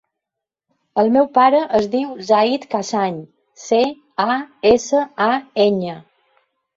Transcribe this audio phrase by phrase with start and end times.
[1.01, 3.19] El meu pare es diu Zayd Casañ:
[3.65, 3.79] ce,
[4.25, 4.39] a,
[4.71, 5.29] essa, a,
[5.67, 5.95] enya.